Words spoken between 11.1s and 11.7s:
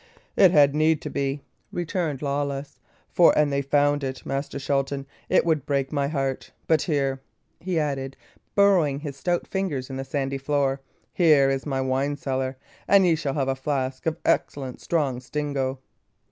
"here is